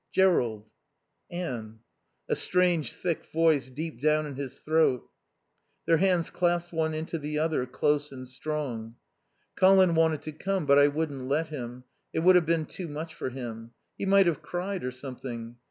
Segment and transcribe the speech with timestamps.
[0.11, 0.71] "Jerrold"
[1.49, 1.81] "Anne."
[2.27, 5.07] A strange, thick voice deep down in his throat.
[5.85, 8.95] Their hands clasped one into the other, close and strong.
[9.55, 11.83] "Colin wanted to come, but I wouldn't let him.
[12.13, 13.73] It would have been too much for him.
[13.95, 15.57] He might have cried or something